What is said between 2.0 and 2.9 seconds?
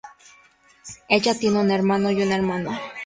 y una hermana.